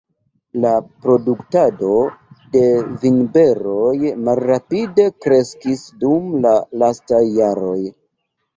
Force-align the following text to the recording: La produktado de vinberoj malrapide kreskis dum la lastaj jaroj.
La 0.61 0.69
produktado 1.01 1.91
de 2.55 2.63
vinberoj 3.03 3.93
malrapide 4.29 5.07
kreskis 5.27 5.87
dum 6.07 6.27
la 6.49 6.57
lastaj 6.87 7.25
jaroj. 7.41 7.79